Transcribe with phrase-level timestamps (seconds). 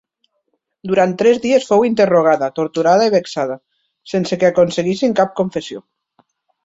[0.91, 3.59] Durant tres dies fou interrogada, torturada i vexada,
[4.15, 5.85] sense que aconseguissin cap confessió.